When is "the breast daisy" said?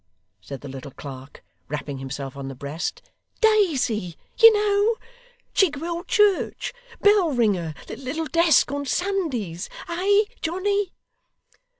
2.47-4.15